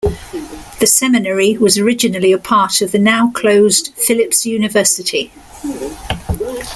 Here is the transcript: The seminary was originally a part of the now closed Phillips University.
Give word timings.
The 0.79 0.87
seminary 0.87 1.57
was 1.59 1.77
originally 1.77 2.31
a 2.31 2.39
part 2.39 2.81
of 2.81 2.91
the 2.91 2.97
now 2.97 3.29
closed 3.29 3.89
Phillips 3.95 4.47
University. 4.47 5.31